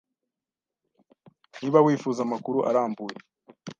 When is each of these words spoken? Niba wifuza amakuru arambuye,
Niba 1.59 1.83
wifuza 1.85 2.19
amakuru 2.23 2.59
arambuye, 2.69 3.17